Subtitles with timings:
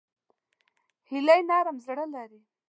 [1.09, 2.41] هیلۍ نرم زړه لري